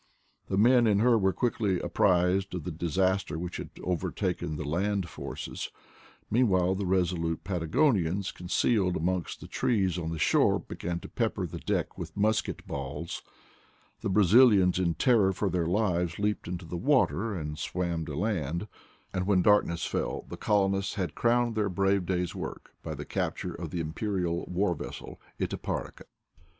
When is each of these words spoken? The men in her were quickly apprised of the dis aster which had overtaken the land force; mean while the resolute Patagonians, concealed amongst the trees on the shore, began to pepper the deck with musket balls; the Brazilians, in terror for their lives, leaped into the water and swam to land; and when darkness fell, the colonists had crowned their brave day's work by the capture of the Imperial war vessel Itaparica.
The 0.47 0.57
men 0.57 0.87
in 0.87 0.97
her 0.97 1.15
were 1.15 1.31
quickly 1.31 1.79
apprised 1.79 2.55
of 2.55 2.63
the 2.63 2.71
dis 2.71 2.97
aster 2.97 3.37
which 3.37 3.57
had 3.57 3.69
overtaken 3.83 4.55
the 4.55 4.67
land 4.67 5.07
force; 5.07 5.69
mean 6.31 6.47
while 6.47 6.73
the 6.73 6.87
resolute 6.87 7.43
Patagonians, 7.43 8.31
concealed 8.31 8.97
amongst 8.97 9.41
the 9.41 9.47
trees 9.47 9.99
on 9.99 10.09
the 10.09 10.17
shore, 10.17 10.57
began 10.59 10.99
to 11.01 11.07
pepper 11.07 11.45
the 11.45 11.59
deck 11.59 11.99
with 11.99 12.17
musket 12.17 12.65
balls; 12.65 13.21
the 13.99 14.09
Brazilians, 14.09 14.79
in 14.79 14.95
terror 14.95 15.31
for 15.33 15.51
their 15.51 15.67
lives, 15.67 16.17
leaped 16.17 16.47
into 16.47 16.65
the 16.65 16.77
water 16.77 17.35
and 17.35 17.59
swam 17.59 18.03
to 18.07 18.15
land; 18.15 18.67
and 19.13 19.27
when 19.27 19.43
darkness 19.43 19.85
fell, 19.85 20.25
the 20.29 20.35
colonists 20.35 20.95
had 20.95 21.13
crowned 21.13 21.53
their 21.53 21.69
brave 21.69 22.07
day's 22.07 22.33
work 22.33 22.73
by 22.81 22.95
the 22.95 23.05
capture 23.05 23.53
of 23.53 23.69
the 23.69 23.79
Imperial 23.79 24.45
war 24.47 24.73
vessel 24.73 25.21
Itaparica. 25.39 26.05